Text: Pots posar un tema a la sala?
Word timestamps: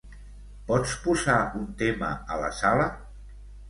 Pots 0.71 0.95
posar 1.05 1.37
un 1.61 1.69
tema 1.85 2.13
a 2.39 2.43
la 2.47 2.53
sala? 2.65 2.93